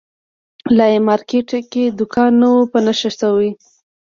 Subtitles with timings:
[0.77, 3.49] لا یې مارکېټ کې دوکان نه وو په نښه شوی.